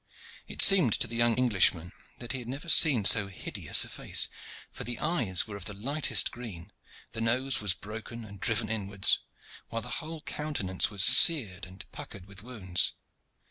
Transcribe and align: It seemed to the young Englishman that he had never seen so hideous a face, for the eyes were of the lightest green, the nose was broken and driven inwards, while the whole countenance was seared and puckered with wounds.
It 0.47 0.63
seemed 0.63 0.93
to 0.93 1.05
the 1.05 1.15
young 1.15 1.35
Englishman 1.35 1.91
that 2.17 2.31
he 2.31 2.39
had 2.39 2.47
never 2.47 2.67
seen 2.67 3.05
so 3.05 3.27
hideous 3.27 3.85
a 3.85 3.87
face, 3.89 4.29
for 4.71 4.83
the 4.83 4.97
eyes 4.97 5.45
were 5.45 5.55
of 5.55 5.65
the 5.65 5.75
lightest 5.75 6.31
green, 6.31 6.71
the 7.11 7.21
nose 7.21 7.61
was 7.61 7.75
broken 7.75 8.25
and 8.25 8.39
driven 8.39 8.67
inwards, 8.69 9.19
while 9.67 9.83
the 9.83 9.89
whole 10.01 10.21
countenance 10.21 10.89
was 10.89 11.03
seared 11.03 11.67
and 11.67 11.85
puckered 11.91 12.25
with 12.25 12.41
wounds. 12.41 12.93